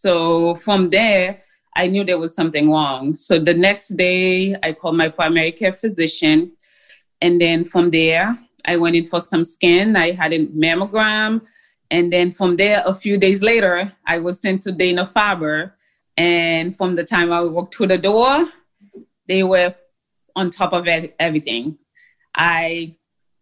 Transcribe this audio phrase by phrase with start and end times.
[0.01, 1.41] So from there,
[1.75, 3.13] I knew there was something wrong.
[3.13, 6.53] So the next day, I called my primary care physician.
[7.21, 9.97] And then from there, I went in for some scan.
[9.97, 11.45] I had a mammogram.
[11.91, 15.73] And then from there, a few days later, I was sent to Dana Farber.
[16.15, 18.47] And from the time I walked through the door,
[19.27, 19.75] they were
[20.33, 21.77] on top of everything.
[22.35, 22.95] I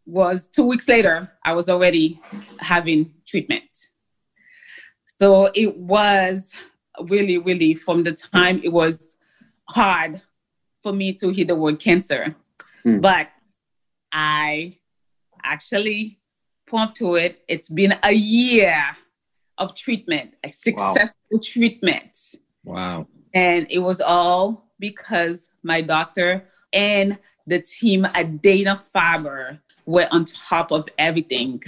[0.07, 2.19] was two weeks later, I was already
[2.59, 3.69] having treatment.
[5.20, 6.54] So it was
[7.06, 9.16] really, really from the time it was
[9.70, 10.22] hard
[10.84, 12.36] for me to hear the word cancer.
[12.86, 13.02] Mm.
[13.02, 13.30] But
[14.12, 14.78] I
[15.44, 16.20] actually
[16.68, 17.44] pumped to it.
[17.48, 18.84] It's been a year
[19.58, 21.40] of treatment, a successful wow.
[21.44, 22.18] treatment.
[22.64, 23.08] Wow.
[23.34, 27.18] And it was all because my doctor and
[27.48, 31.64] the team at Dana Farber were on top of everything.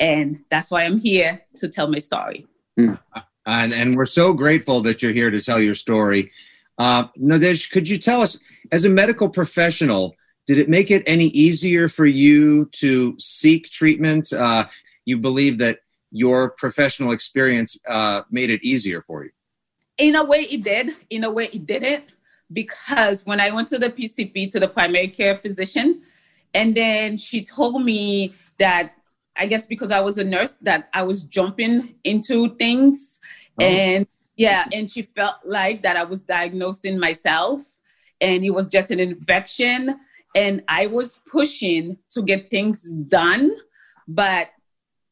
[0.00, 2.46] And that's why I'm here to tell my story.
[2.78, 2.98] Mm.
[3.46, 6.32] And, and we're so grateful that you're here to tell your story.
[6.78, 8.38] Uh, Nadesh, could you tell us,
[8.72, 14.32] as a medical professional, did it make it any easier for you to seek treatment?
[14.32, 14.66] Uh,
[15.04, 15.80] you believe that
[16.10, 19.30] your professional experience uh, made it easier for you?
[19.98, 20.92] In a way, it did.
[21.10, 22.04] In a way, it didn't.
[22.52, 26.02] Because when I went to the PCP, to the primary care physician,
[26.52, 28.94] and then she told me that
[29.36, 33.20] I guess because I was a nurse that I was jumping into things
[33.60, 33.64] oh.
[33.64, 34.06] and
[34.36, 37.62] yeah, and she felt like that I was diagnosing myself
[38.20, 39.98] and it was just an infection
[40.34, 43.52] and I was pushing to get things done,
[44.08, 44.50] but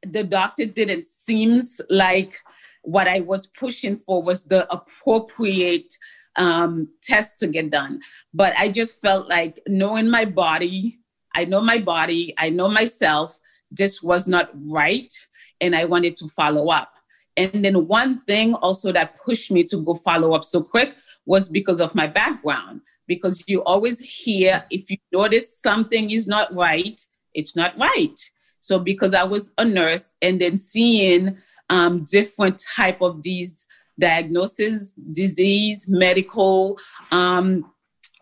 [0.05, 2.37] the doctor didn't seems like
[2.83, 5.97] what I was pushing for was the appropriate
[6.36, 8.01] um, test to get done.
[8.34, 10.98] But I just felt like knowing my body,
[11.34, 13.39] I know my body, I know myself,
[13.72, 15.13] this was not right
[15.60, 16.92] and I wanted to follow up.
[17.36, 21.48] And then one thing also that pushed me to go follow up so quick was
[21.48, 22.83] because of my background.
[23.07, 27.01] Because you always hear if you notice something is not right,
[27.34, 28.19] it's not right.
[28.60, 31.36] So because I was a nurse and then seeing
[31.68, 33.66] um, different type of these
[33.98, 36.78] diagnoses, disease, medical
[37.10, 37.71] um,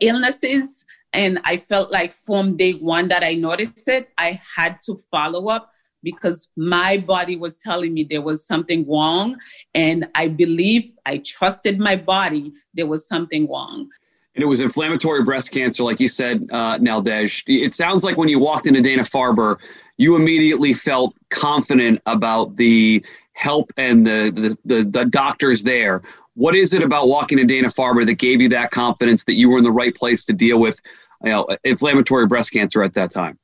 [0.00, 4.96] illnesses, and I felt like from day one that I noticed it, I had to
[5.10, 5.72] follow up
[6.02, 9.38] because my body was telling me there was something wrong.
[9.74, 13.88] And I believe I trusted my body, there was something wrong.
[14.34, 17.42] And it was inflammatory breast cancer, like you said, uh, Naldej.
[17.46, 19.56] It sounds like when you walked into Dana Farber,
[19.96, 26.02] you immediately felt confident about the help and the, the, the, the doctors there.
[26.40, 29.50] What is it about walking to Dana Farber that gave you that confidence that you
[29.50, 30.81] were in the right place to deal with
[31.22, 33.38] you know, inflammatory breast cancer at that time?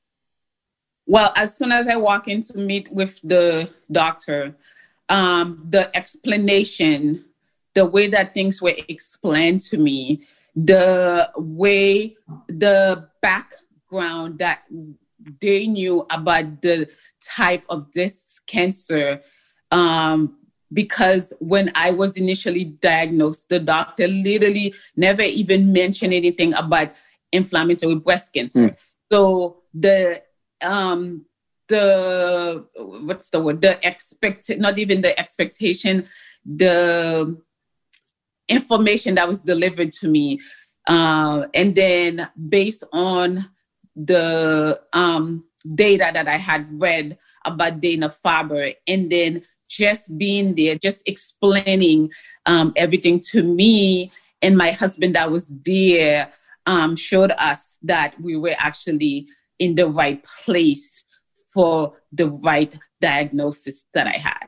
[1.04, 4.56] Well, as soon as I walk in to meet with the doctor,
[5.10, 7.26] um, the explanation,
[7.75, 10.22] the way that things were explained to me,
[10.54, 12.16] the way,
[12.49, 14.62] the background that
[15.42, 16.88] they knew about the
[17.20, 19.20] type of this cancer,
[19.70, 20.38] um,
[20.72, 26.92] because when I was initially diagnosed, the doctor literally never even mentioned anything about
[27.32, 28.70] inflammatory breast cancer.
[28.70, 28.76] Mm.
[29.10, 30.22] So the
[30.62, 31.26] um
[31.68, 36.06] the what's the word the expect not even the expectation
[36.44, 37.36] the
[38.48, 40.38] information that was delivered to me
[40.86, 43.50] uh, and then based on
[43.96, 50.76] the um, data that i had read about dana farber and then just being there
[50.76, 52.10] just explaining
[52.46, 54.10] um, everything to me
[54.42, 56.30] and my husband that was there
[56.66, 59.26] um, showed us that we were actually
[59.58, 61.04] in the right place
[61.52, 64.46] for the right diagnosis that I had.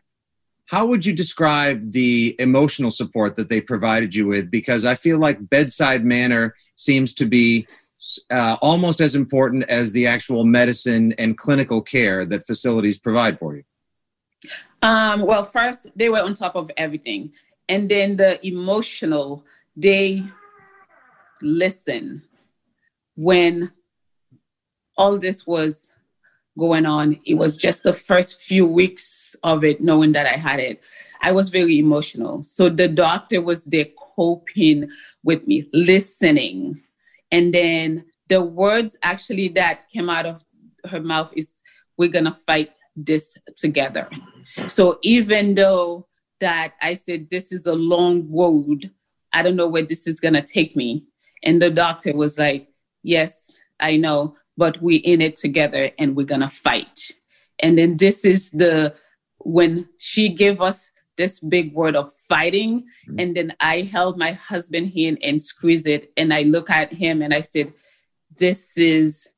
[0.67, 4.51] How would you describe the emotional support that they provided you with?
[4.51, 7.67] Because I feel like bedside manner seems to be
[8.31, 13.57] uh, almost as important as the actual medicine and clinical care that facilities provide for
[13.57, 13.63] you.
[14.83, 17.33] Um, well, first, they were on top of everything.
[17.69, 19.45] And then the emotional,
[19.77, 20.25] they
[21.43, 22.23] listen
[23.17, 23.71] when
[24.97, 25.93] all this was
[26.57, 30.61] going on, it was just the first few weeks of it, knowing that I had
[30.61, 30.81] it.
[31.21, 32.43] I was very emotional.
[32.43, 33.87] So the doctor was there
[34.17, 34.89] coping
[35.23, 36.83] with me, listening.
[37.31, 40.45] And then the words actually that came out of
[40.91, 41.55] her mouth is,
[41.97, 44.09] We're gonna fight this together.
[44.69, 46.07] So even though
[46.41, 48.91] that I said, This is a long road,
[49.33, 51.05] I don't know where this is gonna take me.
[51.43, 52.69] And the doctor was like,
[53.03, 57.13] Yes, I know, but we're in it together and we're gonna fight.
[57.61, 58.95] And then this is the
[59.39, 63.19] when she gave us this big word of fighting, mm-hmm.
[63.19, 67.21] and then I held my husband hand and squeezed it, and I look at him
[67.23, 67.73] and I said,
[68.37, 69.29] This is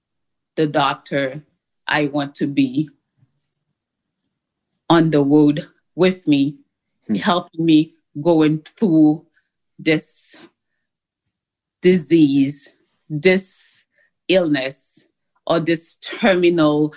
[0.56, 1.42] the doctor
[1.88, 2.90] I want to be
[4.90, 6.56] on the road with me,
[7.04, 7.14] mm-hmm.
[7.14, 9.24] helping me going through
[9.78, 10.36] this
[11.80, 12.68] disease,
[13.08, 13.84] this
[14.28, 15.04] illness,
[15.46, 16.92] or this terminal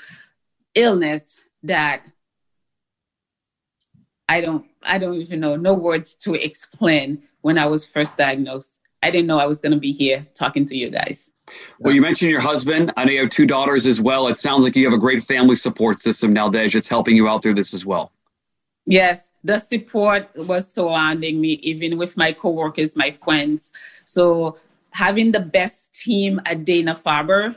[0.76, 2.06] illness that
[4.28, 8.80] I don't I don't even know no words to explain when I was first diagnosed.
[9.04, 11.32] I didn't know I was going to be here talking to you guys.
[11.80, 12.94] Well, you mentioned your husband.
[12.98, 14.28] I know you have two daughters as well.
[14.28, 16.74] It sounds like you have a great family support system now, Dej.
[16.74, 18.12] It's helping you out through this as well.
[18.86, 23.72] Yes, the support was surrounding me, even with my coworkers, my friends.
[24.06, 24.58] So
[24.92, 27.56] having the best team at Dana Farber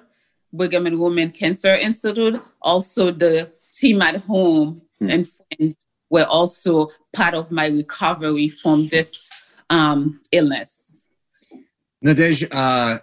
[0.52, 5.12] Brigham and Women Cancer Institute, also the team at home mm.
[5.12, 9.30] and friends were also part of my recovery from this
[9.70, 10.85] um, illness.
[12.06, 13.00] Nadej, uh,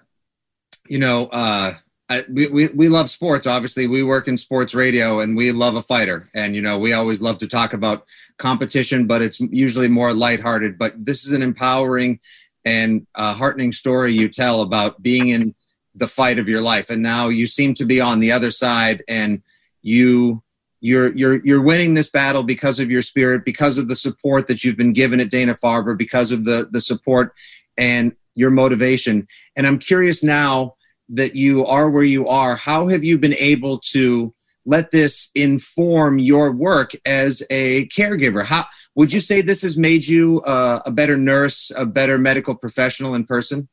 [0.88, 1.76] you know, uh,
[2.10, 3.46] I, we, we, we love sports.
[3.46, 6.30] Obviously, we work in sports radio and we love a fighter.
[6.34, 8.06] And, you know, we always love to talk about
[8.38, 10.78] competition, but it's usually more lighthearted.
[10.78, 12.20] But this is an empowering
[12.66, 15.54] and uh, heartening story you tell about being in
[15.96, 19.04] the fight of your life and now you seem to be on the other side
[19.08, 19.44] and
[19.84, 20.42] you
[20.82, 24.64] you're you're you're winning this battle because of your spirit because of the support that
[24.64, 27.36] you've been given at Dana Farber because of the the support
[27.78, 29.28] and your motivation.
[29.56, 30.76] And I'm curious now
[31.10, 34.34] that you are where you are how have you been able to
[34.66, 38.46] let this inform your work as a caregiver?
[38.46, 42.56] How would you say this has made you uh, a better nurse a better medical
[42.56, 43.68] professional in person?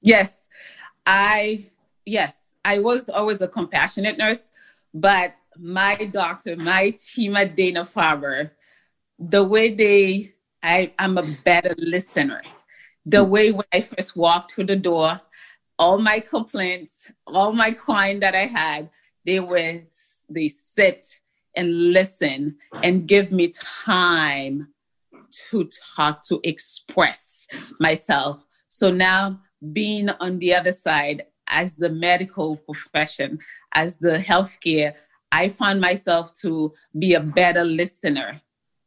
[0.00, 0.36] Yes.
[1.04, 1.66] I,
[2.06, 4.50] yes, I was always a compassionate nurse,
[4.94, 8.50] but my doctor, my team at Dana Farber,
[9.18, 10.32] the way they,
[10.62, 12.42] I, I'm a better listener.
[13.04, 15.20] The way when I first walked through the door,
[15.78, 18.90] all my complaints, all my crying that I had,
[19.26, 19.80] they were,
[20.28, 21.06] they sit
[21.56, 24.68] and listen and give me time
[25.50, 27.46] to talk, to express
[27.80, 28.44] myself.
[28.68, 29.40] So now
[29.72, 33.38] being on the other side as the medical profession,
[33.74, 34.94] as the healthcare,
[35.30, 38.40] I found myself to be a better listener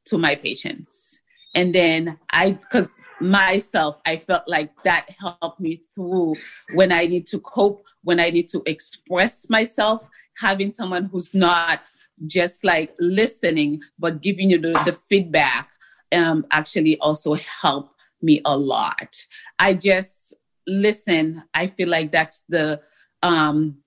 [0.06, 1.20] to my patients.
[1.56, 6.36] And then I, because myself, I felt like that helped me through
[6.74, 11.82] when I need to cope, when I need to express myself, having someone who's not
[12.28, 15.72] just like listening, but giving you the, the feedback
[16.12, 19.16] um, actually also helped me a lot.
[19.60, 20.34] I just
[20.68, 21.44] listen.
[21.54, 22.82] I feel like that's the
[23.24, 23.78] um,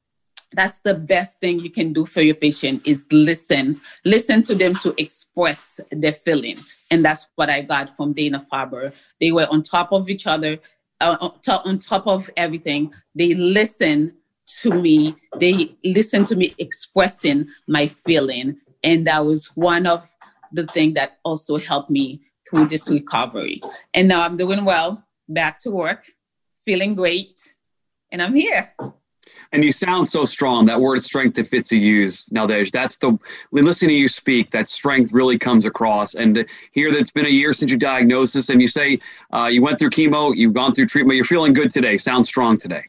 [0.53, 3.77] that's the best thing you can do for your patient is listen.
[4.05, 6.57] Listen to them to express their feeling.
[6.91, 10.59] And that's what i got from dana-farber they were on top of each other
[11.01, 11.31] uh,
[11.65, 12.93] on top of everything.
[13.15, 14.15] They listen
[14.61, 15.15] to me.
[15.39, 18.59] They listen to me expressing my feeling.
[18.83, 20.11] And that was one of
[20.53, 23.61] the thing that also helped me through this recovery.
[23.95, 26.11] And now i'm doing well back to work
[26.65, 27.55] feeling great
[28.11, 28.73] and i'm here
[29.53, 30.67] and you sound so strong.
[30.67, 32.71] That word strength that Fitzy used, Naldej.
[32.71, 33.19] That's the
[33.51, 34.51] we listening to you speak.
[34.51, 36.15] That strength really comes across.
[36.15, 38.99] And here, that it's been a year since your diagnosis, and you say
[39.33, 41.97] uh, you went through chemo, you've gone through treatment, you're feeling good today.
[41.97, 42.85] Sound strong today.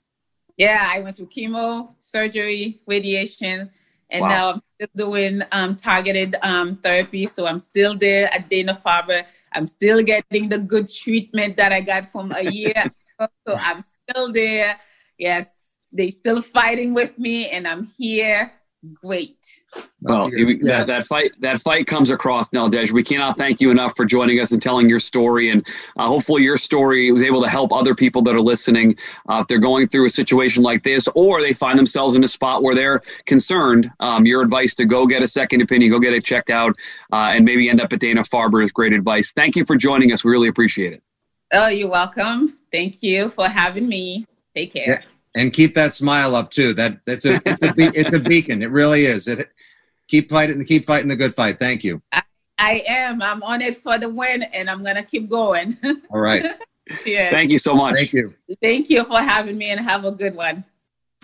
[0.58, 3.70] Yeah, I went through chemo, surgery, radiation,
[4.10, 4.28] and wow.
[4.28, 7.26] now I'm still doing um, targeted um, therapy.
[7.28, 9.26] So I'm still there at Dana Farber.
[9.54, 12.74] I'm still getting the good treatment that I got from a year.
[13.20, 13.32] ago.
[13.48, 14.80] So I'm still there.
[15.18, 15.59] Yes,
[15.92, 18.54] they still fighting with me, and I'm here.
[18.94, 19.36] Great.
[20.02, 20.86] Well, yeah.
[20.86, 22.92] that, fight that fight comes across, Naldej.
[22.92, 25.68] We cannot thank you enough for joining us and telling your story, and
[25.98, 28.96] uh, hopefully your story was able to help other people that are listening
[29.28, 32.28] uh, if they're going through a situation like this, or they find themselves in a
[32.28, 33.92] spot where they're concerned.
[34.00, 36.78] Um, your advice to go get a second opinion, go get it checked out,
[37.12, 39.34] uh, and maybe end up at Dana Farber is great advice.
[39.34, 40.24] Thank you for joining us.
[40.24, 41.04] We really appreciate it.
[41.52, 42.58] Oh, you're welcome.
[42.72, 44.26] Thank you for having me.
[44.56, 44.88] Take care.
[44.88, 45.02] Yeah
[45.36, 46.74] and keep that smile up too.
[46.74, 48.62] That that's a it's a it's a beacon.
[48.62, 49.28] It really is.
[49.28, 49.50] It
[50.08, 51.60] keep fighting keep fighting the good fight.
[51.60, 52.02] Thank you.
[52.12, 52.24] I,
[52.58, 53.22] I am.
[53.22, 55.78] I'm on it for the win, and I'm gonna keep going.
[56.12, 56.46] All right.
[57.06, 57.30] yeah.
[57.30, 57.96] Thank you so much.
[57.96, 58.34] Thank you.
[58.62, 60.64] Thank you for having me, and have a good one.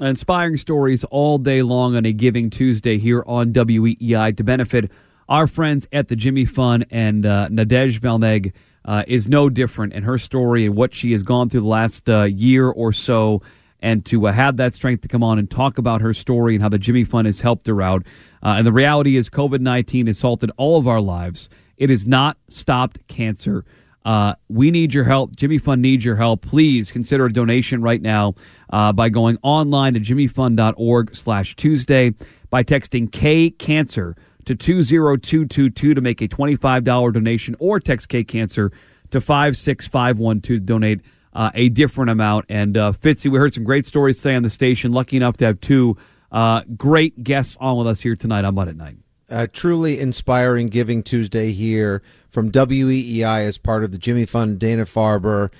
[0.01, 4.91] Inspiring stories all day long on a Giving Tuesday here on WEEI to benefit
[5.29, 8.51] our friends at the Jimmy Fund and uh, Nadej Valneg.
[8.83, 12.07] Uh, is no different in her story and what she has gone through the last
[12.07, 13.41] uh, year or so
[13.79, 16.63] and to uh, have that strength to come on and talk about her story and
[16.63, 18.03] how the Jimmy Fund has helped her out.
[18.44, 21.50] Uh, and the reality is, COVID 19 has halted all of our lives.
[21.77, 23.65] It has not stopped cancer.
[24.05, 25.36] Uh, we need your help.
[25.36, 26.41] Jimmy Fund needs your help.
[26.41, 28.36] Please consider a donation right now
[28.70, 32.13] uh, by going online to jimmyfund.org slash Tuesday
[32.51, 34.15] by texting K Cancer
[34.46, 38.72] to 20222 to make a $25 donation or text K Cancer
[39.10, 41.01] to 56512 to donate
[41.36, 42.46] uh, a different amount.
[42.50, 44.94] And uh, Fitzy, we heard some great stories today on the station.
[44.94, 45.98] Lucky enough to have two
[46.32, 48.98] uh, great guests on with us here tonight on Monday night.
[49.30, 54.86] A truly inspiring Giving Tuesday here from WEEI as part of the Jimmy Fund Dana
[54.86, 55.51] Farber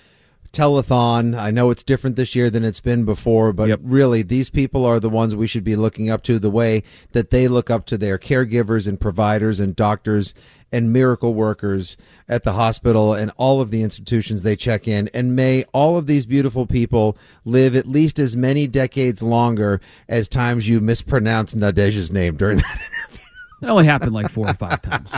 [0.56, 1.38] telethon.
[1.38, 3.80] I know it's different this year than it's been before, but yep.
[3.84, 7.30] really, these people are the ones we should be looking up to the way that
[7.30, 10.34] they look up to their caregivers and providers and doctors
[10.72, 11.96] and miracle workers
[12.28, 15.10] at the hospital and all of the institutions they check in.
[15.14, 20.28] And may all of these beautiful people live at least as many decades longer as
[20.28, 22.82] times you mispronounced Nadej's name during that.
[23.62, 25.12] It only happened like four or five times.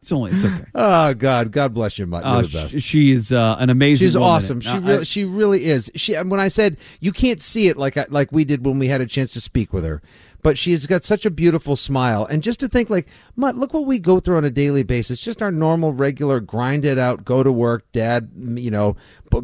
[0.00, 0.64] It's only it's okay.
[0.74, 2.24] Oh God, God bless you, Mutt.
[2.24, 2.80] You're uh, the best.
[2.80, 4.06] She is uh, an amazing.
[4.06, 4.60] She's awesome.
[4.60, 5.90] She really, she really is.
[5.94, 9.00] She when I said you can't see it like like we did when we had
[9.00, 10.02] a chance to speak with her
[10.44, 12.26] but she's got such a beautiful smile.
[12.26, 15.18] And just to think, like, Mutt, look what we go through on a daily basis.
[15.18, 18.94] Just our normal, regular, grind it out, go to work, dad, you know,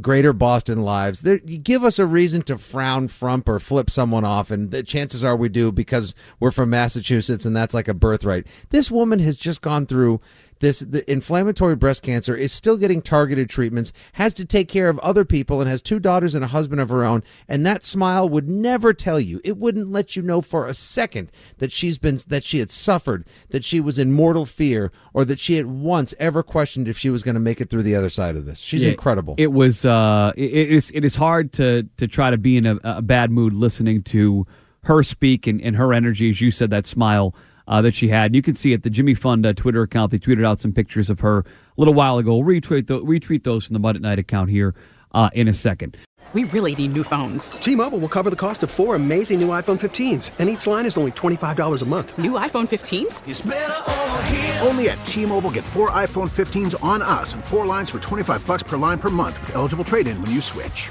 [0.03, 1.23] greater Boston lives.
[1.23, 4.83] There, you give us a reason to frown, frump, or flip someone off, and the
[4.83, 8.47] chances are we do because we're from Massachusetts and that's like a birthright.
[8.69, 10.21] This woman has just gone through
[10.61, 14.99] this the inflammatory breast cancer is still getting targeted treatments, has to take care of
[15.01, 17.23] other people, and has two daughters and a husband of her own.
[17.49, 19.41] And that smile would never tell you.
[19.43, 23.27] It wouldn't let you know for a second that she's been that she had suffered,
[23.49, 27.11] that she was in mortal fear, or that she had once ever questioned if she
[27.11, 28.61] was going to make it through the other side of this.
[28.61, 29.35] She's yeah, incredible.
[29.39, 32.67] It was uh, it, it is it is hard to to try to be in
[32.67, 34.47] a, a bad mood listening to
[34.85, 37.35] her speak and, and her energy, as you said, that smile
[37.71, 38.27] uh, that she had.
[38.27, 40.73] And you can see at the Jimmy Fund uh, Twitter account, they tweeted out some
[40.73, 41.45] pictures of her a
[41.79, 42.37] little while ago.
[42.37, 44.75] We'll retweet, the, retweet those from the Mutt at Night account here
[45.13, 45.97] uh, in a second.
[46.33, 47.53] We really need new phones.
[47.53, 50.87] T Mobile will cover the cost of four amazing new iPhone 15s, and each line
[50.87, 52.17] is only $25 a month.
[52.19, 54.65] New iPhone 15s?
[54.65, 58.47] Only at T Mobile get four iPhone 15s on us and four lines for 25
[58.47, 60.91] bucks per line per month with eligible trade in when you switch.